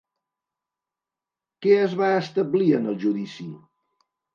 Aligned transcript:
Què 1.67 1.77
es 1.85 1.95
va 2.03 2.11
establir 2.25 2.75
en 2.83 2.93
el 2.95 3.03
judici? 3.09 3.51